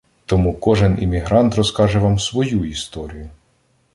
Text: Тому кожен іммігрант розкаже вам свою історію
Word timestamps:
Тому 0.25 0.53
кожен 0.53 0.97
іммігрант 1.03 1.55
розкаже 1.55 1.99
вам 1.99 2.19
свою 2.19 2.65
історію 2.65 3.29